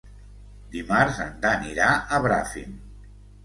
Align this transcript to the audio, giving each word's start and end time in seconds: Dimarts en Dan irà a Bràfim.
Dimarts 0.75 1.21
en 1.27 1.37
Dan 1.45 1.69
irà 1.75 1.93
a 2.19 2.23
Bràfim. 2.27 2.77